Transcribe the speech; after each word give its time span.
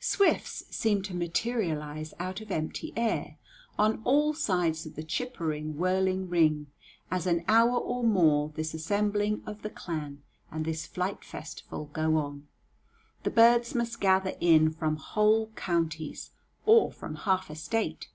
Swifts 0.00 0.64
seem 0.68 1.00
to 1.00 1.14
materialize 1.14 2.12
out 2.18 2.40
of 2.40 2.50
empty 2.50 2.92
air 2.96 3.36
on 3.78 4.00
all 4.02 4.34
sides 4.34 4.84
of 4.84 4.96
the 4.96 5.04
chippering, 5.04 5.76
whirling 5.76 6.28
ring, 6.28 6.66
as 7.08 7.24
an 7.24 7.44
hour 7.46 7.78
or 7.78 8.02
more 8.02 8.48
this 8.56 8.74
assembling 8.74 9.44
of 9.46 9.62
the 9.62 9.70
clan 9.70 10.24
and 10.50 10.64
this 10.64 10.88
flight 10.88 11.22
festival 11.22 11.84
go 11.92 12.16
on. 12.16 12.48
The 13.22 13.30
birds 13.30 13.76
must 13.76 14.00
gather 14.00 14.32
in 14.40 14.72
from 14.72 14.96
whole 14.96 15.52
counties, 15.54 16.32
or 16.64 16.90
from 16.90 17.14
half 17.14 17.48
a 17.48 17.54
State. 17.54 18.08